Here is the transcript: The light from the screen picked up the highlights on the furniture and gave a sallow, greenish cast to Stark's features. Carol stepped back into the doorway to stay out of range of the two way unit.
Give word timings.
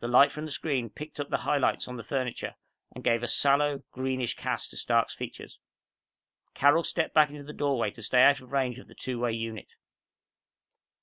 The 0.00 0.06
light 0.06 0.30
from 0.30 0.44
the 0.44 0.50
screen 0.50 0.90
picked 0.90 1.18
up 1.18 1.30
the 1.30 1.38
highlights 1.48 1.88
on 1.88 1.96
the 1.96 2.04
furniture 2.04 2.56
and 2.94 3.02
gave 3.02 3.22
a 3.22 3.26
sallow, 3.26 3.82
greenish 3.90 4.34
cast 4.36 4.68
to 4.72 4.76
Stark's 4.76 5.14
features. 5.14 5.58
Carol 6.52 6.84
stepped 6.84 7.14
back 7.14 7.30
into 7.30 7.44
the 7.44 7.54
doorway 7.54 7.90
to 7.92 8.02
stay 8.02 8.20
out 8.20 8.42
of 8.42 8.52
range 8.52 8.78
of 8.78 8.86
the 8.86 8.94
two 8.94 9.18
way 9.20 9.32
unit. 9.32 9.72